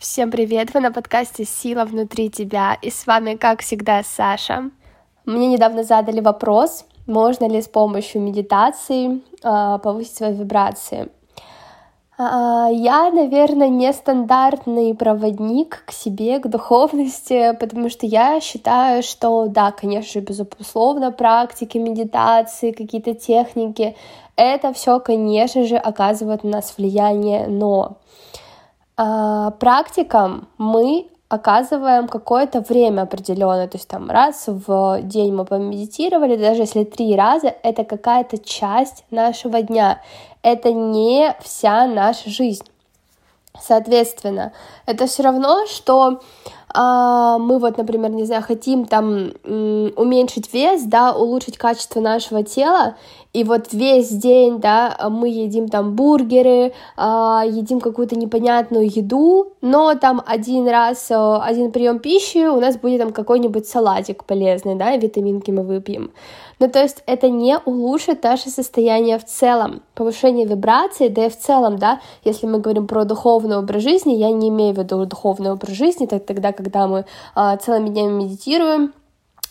[0.00, 0.72] Всем привет!
[0.72, 4.70] Вы на подкасте «Сила внутри тебя» и с вами, как всегда, Саша.
[5.26, 11.10] Мне недавно задали вопрос, можно ли с помощью медитации э, повысить свои вибрации.
[12.18, 19.70] Э, я, наверное, нестандартный проводник к себе, к духовности, потому что я считаю, что, да,
[19.70, 23.94] конечно, безусловно, практики медитации, какие-то техники,
[24.36, 27.98] это все, конечно же, оказывает на нас влияние, но
[29.58, 36.62] практикам мы оказываем какое-то время определенное, то есть там раз в день мы помедитировали, даже
[36.62, 40.02] если три раза, это какая-то часть нашего дня,
[40.42, 42.64] это не вся наша жизнь.
[43.60, 44.52] Соответственно,
[44.86, 46.20] это все равно, что
[46.68, 52.96] а, мы вот, например, не знаю, хотим там уменьшить вес, да, улучшить качество нашего тела,
[53.32, 59.94] и вот весь день, да, мы едим там бургеры, а, едим какую-то непонятную еду, но
[59.94, 64.96] там один раз, э, один прием пищи у нас будет там какой-нибудь салатик полезный, да,
[64.96, 66.10] витаминки мы выпьем.
[66.58, 71.38] Ну, то есть это не улучшит наше состояние в целом, повышение вибраций, да и в
[71.38, 75.52] целом, да, если мы говорим про духовный образ жизни, я не имею в виду духовный
[75.52, 78.92] образ жизни, так тогда, когда мы а, целыми днями медитируем,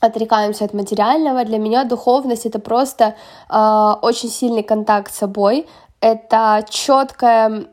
[0.00, 1.44] отрекаемся от материального.
[1.44, 3.14] Для меня духовность это просто
[3.48, 5.66] э, очень сильный контакт с собой,
[6.00, 7.64] это четкое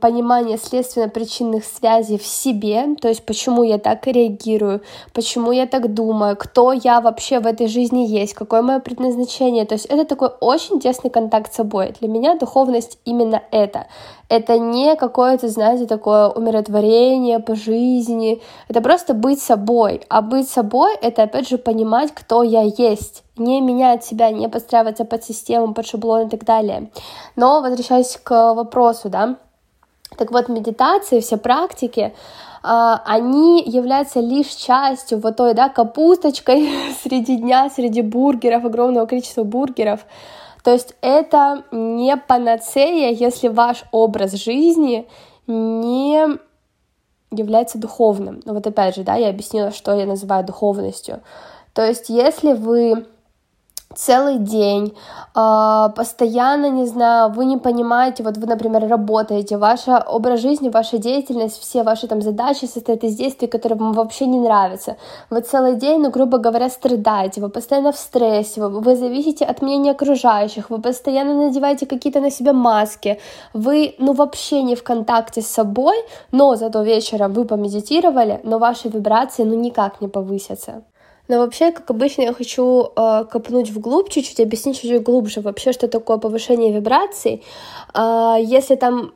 [0.00, 6.36] понимание следственно-причинных связей в себе, то есть почему я так реагирую, почему я так думаю,
[6.36, 9.66] кто я вообще в этой жизни есть, какое мое предназначение.
[9.66, 11.94] То есть это такой очень тесный контакт с собой.
[12.00, 13.86] Для меня духовность именно это.
[14.28, 18.40] Это не какое-то, знаете, такое умиротворение по жизни.
[18.68, 20.00] Это просто быть собой.
[20.08, 25.04] А быть собой— это, опять же, понимать, кто я есть не менять себя, не подстраиваться
[25.04, 26.90] под систему, под шаблон и так далее.
[27.36, 29.36] Но возвращаясь к вопросу, да,
[30.16, 32.14] так вот, медитации, все практики,
[32.62, 36.68] а, они являются лишь частью вот той, да, капусточкой
[37.02, 40.06] среди дня, среди бургеров, огромного количества бургеров.
[40.62, 45.08] То есть это не панацея, если ваш образ жизни
[45.48, 46.38] не
[47.32, 48.42] является духовным.
[48.44, 51.20] Ну вот опять же, да, я объяснила, что я называю духовностью.
[51.72, 53.06] То есть если вы
[53.94, 54.94] целый день,
[55.34, 60.98] а, постоянно, не знаю, вы не понимаете, вот вы, например, работаете, ваш образ жизни, ваша
[60.98, 64.96] деятельность, все ваши там задачи состоят из действий, которые вам вообще не нравятся.
[65.30, 69.62] Вы целый день, ну, грубо говоря, страдаете, вы постоянно в стрессе, вы, вы зависите от
[69.62, 73.20] мнения окружающих, вы постоянно надеваете какие-то на себя маски,
[73.54, 75.96] вы, ну, вообще не в контакте с собой,
[76.32, 80.82] но зато вечером вы помедитировали, но ваши вибрации, ну, никак не повысятся.
[81.32, 85.88] Но вообще, как обычно, я хочу э, копнуть вглубь чуть-чуть, объяснить чуть-чуть глубже вообще, что
[85.88, 87.42] такое повышение вибраций.
[87.94, 89.14] Э, если там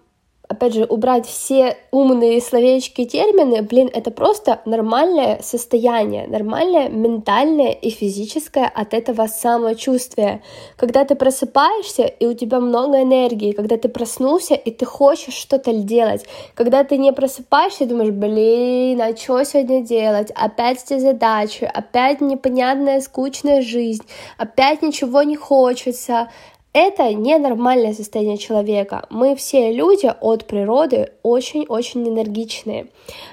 [0.56, 7.72] опять же, убрать все умные словечки и термины, блин, это просто нормальное состояние, нормальное ментальное
[7.72, 10.42] и физическое от этого самочувствия.
[10.76, 15.74] Когда ты просыпаешься, и у тебя много энергии, когда ты проснулся, и ты хочешь что-то
[15.74, 16.24] делать,
[16.54, 20.30] когда ты не просыпаешься, и думаешь, блин, а что сегодня делать?
[20.34, 24.04] Опять эти задачи, опять непонятная скучная жизнь,
[24.38, 26.28] опять ничего не хочется,
[26.76, 29.06] это ненормальное состояние человека.
[29.08, 32.88] Мы все люди от природы очень-очень энергичные.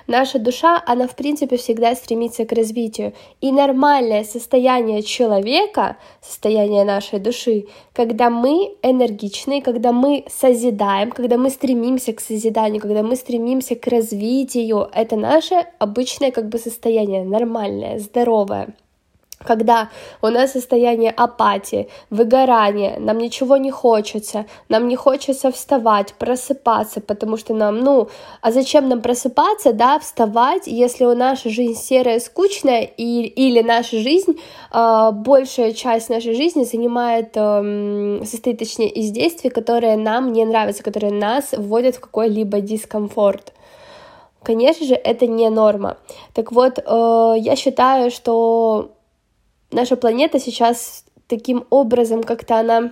[0.07, 3.11] Наша душа, она в принципе всегда стремится к развитию.
[3.41, 11.49] И нормальное состояние человека, состояние нашей души, когда мы энергичны, когда мы созидаем, когда мы
[11.49, 17.99] стремимся к созиданию, когда мы стремимся к развитию, это наше обычное как бы состояние, нормальное,
[17.99, 18.73] здоровое
[19.43, 19.89] когда
[20.21, 27.37] у нас состояние апатии, выгорания, нам ничего не хочется, нам не хочется вставать, просыпаться, потому
[27.37, 28.09] что нам, ну,
[28.41, 33.99] а зачем нам просыпаться, да, вставать, если у наша жизнь серая, скучная, и, или наша
[33.99, 34.39] жизнь,
[34.71, 40.83] э, большая часть нашей жизни занимает, э, состоит, точнее, из действий, которые нам не нравятся,
[40.83, 43.53] которые нас вводят в какой-либо дискомфорт.
[44.43, 45.97] Конечно же, это не норма.
[46.34, 48.91] Так вот, э, я считаю, что
[49.73, 52.91] наша планета сейчас таким образом как-то она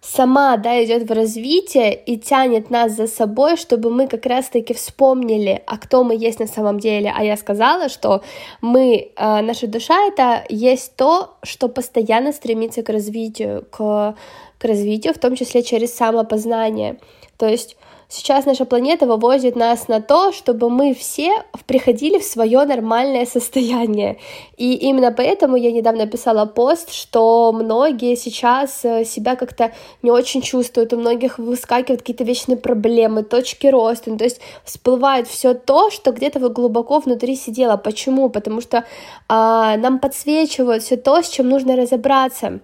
[0.00, 5.62] сама, да, идет в развитие и тянет нас за собой, чтобы мы как раз-таки вспомнили,
[5.66, 7.12] а кто мы есть на самом деле.
[7.14, 8.22] А я сказала, что
[8.60, 14.14] мы, э, наша душа, это есть то, что постоянно стремится к развитию, к,
[14.58, 16.98] к развитию, в том числе через самопознание.
[17.36, 17.76] То есть
[18.10, 24.16] Сейчас наша планета вывозит нас на то, чтобы мы все приходили в свое нормальное состояние.
[24.56, 29.72] И именно поэтому я недавно писала пост, что многие сейчас э, себя как-то
[30.02, 35.28] не очень чувствуют, у многих выскакивают какие-то вечные проблемы, точки роста, ну, то есть всплывает
[35.28, 37.76] все то, что где-то вы глубоко внутри сидело.
[37.76, 38.30] Почему?
[38.30, 38.84] Потому что
[39.28, 42.60] а, нам подсвечивают все то, с чем нужно разобраться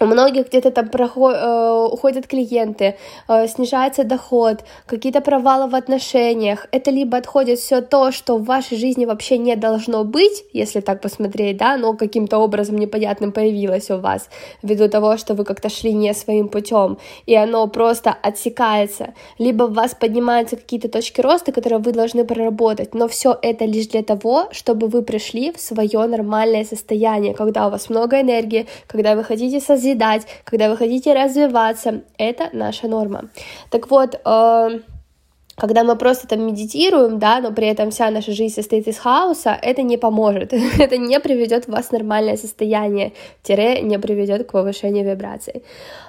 [0.00, 2.96] у многих где-то там проходят, э, уходят клиенты,
[3.28, 6.66] э, снижается доход, какие-то провалы в отношениях.
[6.70, 11.00] Это либо отходит все то, что в вашей жизни вообще не должно быть, если так
[11.00, 14.28] посмотреть, да, но каким-то образом непонятным появилось у вас,
[14.62, 19.14] ввиду того, что вы как-то шли не своим путем, и оно просто отсекается.
[19.38, 23.86] Либо в вас поднимаются какие-то точки роста, которые вы должны проработать, но все это лишь
[23.88, 29.14] для того, чтобы вы пришли в свое нормальное состояние, когда у вас много энергии, когда
[29.14, 33.30] вы хотите создать созидать, когда вы хотите развиваться, это наша норма.
[33.70, 34.80] Так вот, э,
[35.56, 39.58] когда мы просто там медитируем, да, но при этом вся наша жизнь состоит из хаоса,
[39.60, 43.12] это не поможет, это не приведет вас в нормальное состояние,
[43.42, 45.62] тире не приведет к повышению вибраций.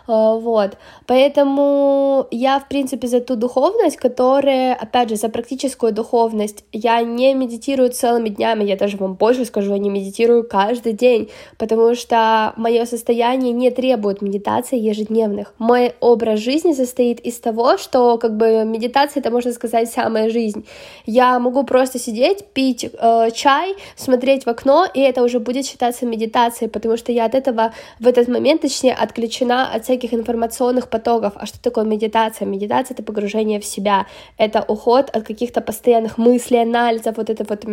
[0.08, 6.64] А, вот, поэтому я, в принципе, за ту духовность, которая, опять же, за практическую духовность,
[6.72, 11.30] я не медитирую целыми днями, я даже вам больше скажу, я не медитирую каждый день,
[11.58, 15.54] потому что мое состояние не требует медитации ежедневных.
[15.58, 20.30] Мой образ жизни состоит из того, что, как бы, медитация— это можно сказать, вся моя
[20.30, 20.66] жизнь.
[21.06, 26.08] Я могу просто сидеть, пить э, чай, смотреть в окно, и это уже будет считаться
[26.08, 31.34] медитацией, потому что я от этого в этот момент, точнее, отключена от всяких информационных потоков.
[31.36, 32.48] А что такое медитация?
[32.48, 34.08] Медитация— это погружение в себя,
[34.38, 37.66] это уход от каких-то постоянных мыслей, анализов, вот это вот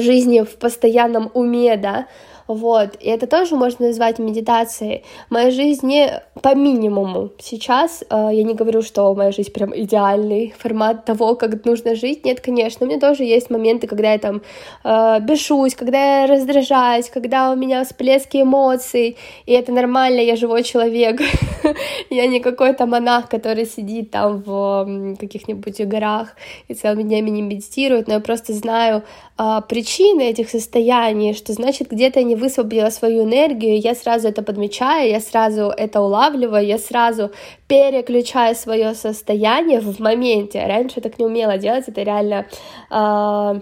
[0.00, 2.06] жизни в постоянном уме, да,
[2.46, 5.04] вот, и это тоже можно назвать медитацией.
[5.30, 7.30] Моя жизнь не по минимуму.
[7.40, 12.24] Сейчас э, я не говорю, что моя жизнь прям идеальный формат того, как нужно жить.
[12.24, 14.42] Нет, конечно, у меня тоже есть моменты, когда я там
[14.84, 19.16] э, бешусь, когда я раздражаюсь, когда у меня всплески эмоций,
[19.46, 21.20] и это нормально, я живой человек.
[22.10, 26.34] я не какой-то монах, который сидит там в каких-нибудь горах
[26.68, 29.02] и целыми днями не медитирует, но я просто знаю
[29.38, 35.10] э, причины этих состояний, что значит где-то они высвободила свою энергию, я сразу это подмечаю,
[35.10, 37.30] я сразу это улавливаю, я сразу
[37.68, 40.64] переключаю свое состояние в моменте.
[40.66, 42.46] Раньше я так не умела делать, это реально
[42.90, 43.60] э,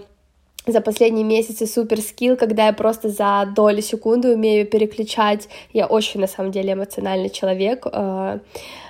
[0.67, 5.47] за последние месяцы супер скилл, когда я просто за доли секунды умею переключать.
[5.73, 7.85] Я очень, на самом деле, эмоциональный человек.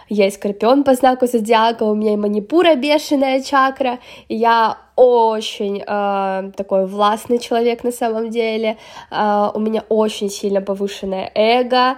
[0.09, 4.77] Э, я и скорпион по знаку зодиака, у меня и манипура бешеная чакра, и я
[4.95, 8.77] очень э, такой властный человек на самом деле,
[9.11, 11.97] э, у меня очень сильно повышенное эго,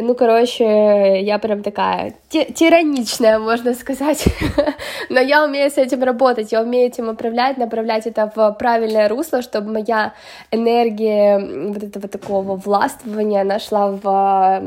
[0.00, 4.24] ну, короче, я прям такая тираничная, можно сказать,
[5.10, 9.42] но я умею с этим работать, я умею этим управлять, направлять это в правильное русло,
[9.42, 10.14] чтобы моя
[10.50, 14.62] энергия вот этого такого властвования нашла в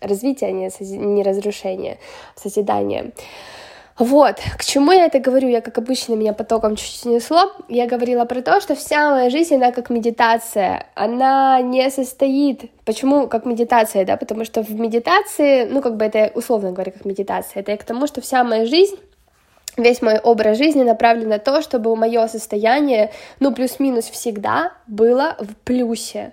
[0.00, 1.98] развитие, а не, не разрушение,
[2.36, 3.12] созидание.
[4.00, 5.48] Вот, к чему я это говорю?
[5.48, 7.52] Я, как обычно, меня потоком чуть-чуть несло.
[7.68, 10.86] Я говорила про то, что вся моя жизнь, она как медитация.
[10.94, 12.70] Она не состоит...
[12.86, 14.16] Почему как медитация, да?
[14.16, 18.06] Потому что в медитации, ну, как бы это условно говоря, как медитация, это к тому,
[18.06, 18.96] что вся моя жизнь
[19.76, 25.54] весь мой образ жизни направлен на то, чтобы мое состояние, ну, плюс-минус всегда было в
[25.56, 26.32] плюсе.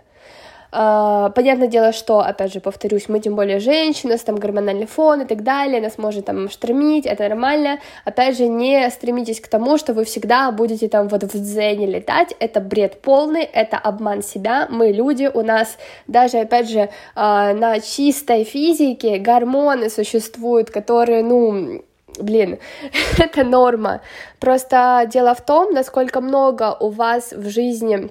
[0.69, 4.85] Uh, понятное дело, что, опять же, повторюсь, мы тем более женщины, у нас там гормональный
[4.85, 7.79] фон и так далее, нас может там штормить, это нормально.
[8.03, 12.35] Опять же, не стремитесь к тому, что вы всегда будете там вот в дзене летать,
[12.39, 17.79] это бред полный, это обман себя, мы люди, у нас даже, опять же, uh, на
[17.79, 21.81] чистой физике гормоны существуют, которые, ну,
[22.19, 22.59] блин,
[23.17, 24.01] это норма.
[24.39, 28.09] Просто дело в том, насколько много у вас в жизни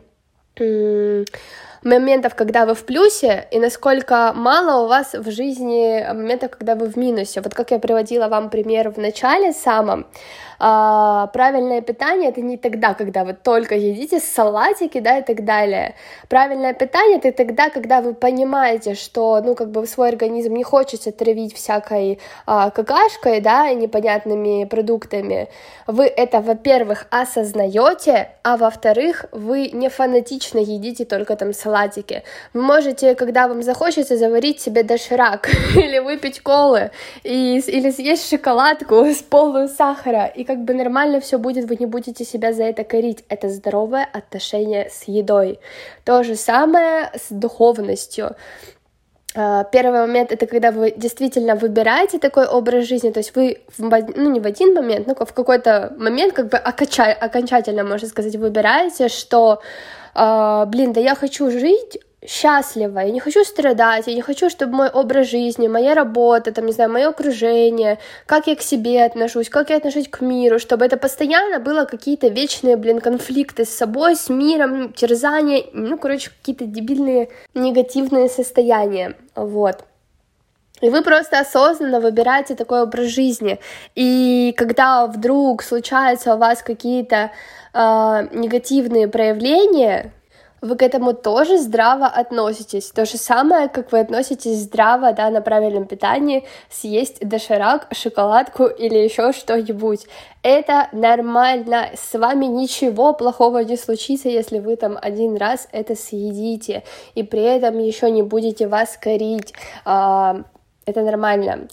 [1.83, 6.87] моментов, когда вы в плюсе, и насколько мало у вас в жизни моментов, когда вы
[6.87, 7.41] в минусе.
[7.41, 10.07] Вот как я приводила вам пример в начале самом,
[10.59, 15.95] а, правильное питание это не тогда, когда вы только едите салатики, да, и так далее.
[16.29, 21.13] Правильное питание это тогда, когда вы понимаете, что, ну, как бы свой организм не хочется
[21.13, 25.49] травить всякой а, какашкой, да, и непонятными продуктами.
[25.87, 31.66] Вы это, во-первых, осознаете, а во-вторых, вы не фанатично едите только там салатики.
[32.55, 36.91] Вы можете, когда вам захочется, заварить себе доширак или выпить колы
[37.25, 41.87] и, или съесть шоколадку с полную сахара, и как бы нормально все будет, вы не
[41.87, 43.25] будете себя за это корить.
[43.29, 45.59] Это здоровое отношение с едой.
[46.05, 48.37] То же самое с духовностью.
[49.37, 53.83] А, первый момент это когда вы действительно выбираете такой образ жизни, то есть вы, в,
[54.17, 58.35] ну не в один момент, но в какой-то момент как бы оконча, окончательно, можно сказать,
[58.37, 59.61] выбираете, что,
[60.15, 64.75] э, блин, да я хочу жить счастлива, я не хочу страдать, я не хочу, чтобы
[64.75, 69.49] мой образ жизни, моя работа, там, не знаю, мое окружение, как я к себе отношусь,
[69.49, 74.17] как я отношусь к миру, чтобы это постоянно было какие-то вечные, блин, конфликты с собой,
[74.17, 79.85] с миром, терзания, ну, короче, какие-то дебильные негативные состояния, вот.
[80.83, 83.59] И вы просто осознанно выбираете такой образ жизни.
[83.95, 87.31] И когда вдруг случаются у вас какие-то
[87.73, 90.13] э, негативные проявления,
[90.61, 92.91] вы к этому тоже здраво относитесь.
[92.91, 98.97] То же самое, как вы относитесь здраво, да, на правильном питании, съесть доширак, шоколадку или
[98.97, 100.07] еще что-нибудь.
[100.43, 106.85] Это нормально, с вами ничего плохого не случится, если вы там один раз это съедите,
[107.15, 109.53] и при этом еще не будете вас корить.
[109.85, 110.43] А,
[110.87, 111.67] это нормально.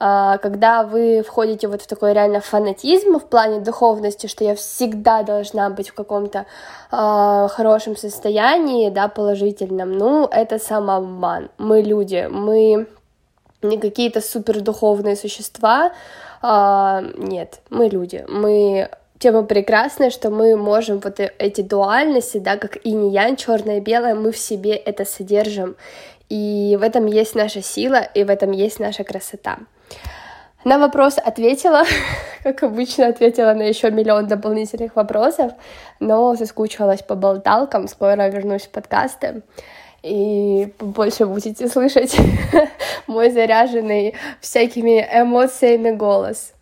[0.00, 5.22] А, когда вы входите вот в такой реально фанатизм в плане духовности, что я всегда
[5.22, 6.46] должна быть в каком-то
[6.92, 11.50] э, хорошем состоянии, да, положительном, ну, это самообман.
[11.58, 12.86] Мы люди, мы
[13.62, 15.90] не какие-то супер духовные существа,
[16.42, 22.56] э, нет, мы люди, мы тема прекрасная, что мы можем вот э, эти дуальности, да,
[22.56, 25.74] как и не ян, черное и белое, мы в себе это содержим.
[26.28, 29.58] И в этом есть наша сила, и в этом есть наша красота.
[30.64, 31.82] На вопрос ответила,
[32.42, 35.52] как обычно, ответила на еще миллион дополнительных вопросов,
[36.00, 39.42] но соскучилась по болталкам, скоро вернусь в подкасты,
[40.02, 42.16] и больше будете слышать
[43.06, 46.52] мой заряженный всякими эмоциями голос.